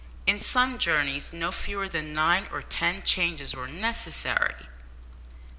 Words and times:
In 0.25 0.41
some 0.41 0.79
journeys 0.79 1.31
no 1.31 1.51
fewer 1.51 1.87
than 1.87 2.11
nine 2.11 2.47
or 2.51 2.63
ten 2.63 3.03
changes 3.03 3.53
were 3.55 3.67
necessary! 3.67 4.55